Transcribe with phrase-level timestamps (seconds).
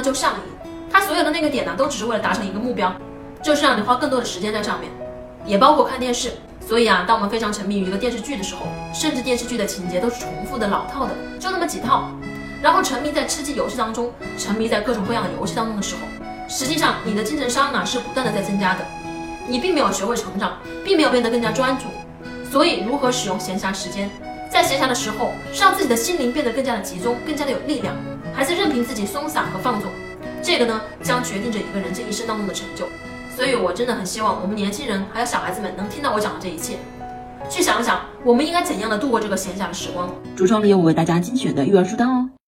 [0.00, 2.94] 就上瘾，他所有的那个点呢，都只是为了达成一个目标，
[3.42, 4.90] 就是让你花更多的时间在上面，
[5.44, 6.32] 也包括看电视。
[6.66, 12.10] 所以啊，当我们非常沉迷于一个电视剧的时候，甚至电视剧的情节都是重复的、老套的，就那么几套，
[12.62, 16.02] 然后沉迷在吃鸡游戏当中，沉迷在各种各样的游戏当中的时候，
[16.48, 18.84] 实际上你的精神伤呢是不断的在增加的，
[19.48, 21.84] 你并没有学会成长，并没有变得更加专注。
[22.48, 24.08] 所以，如何使用闲暇时间，
[24.48, 27.96] 在闲暇的时候让自己的心灵变得更加的集中、更加的有力量，
[28.40, 29.90] 还是任凭自己松散和放纵，
[30.42, 32.86] 这个呢将决定着一个人这一生当中的成就。
[33.36, 36.78] 所以，我真的很希望我们年轻人还有小孩子们能听到我讲的这一切，
[37.50, 40.08] 去想想我们应该怎样的度过这个闲暇的时光。
[40.38, 42.30] 橱窗里有我为大家精选的育儿书单哦。